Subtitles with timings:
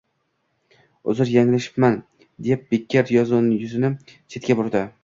[1.13, 2.01] Uzr, yanglishibman,
[2.49, 4.89] deb Brekket yuzini chetga burdi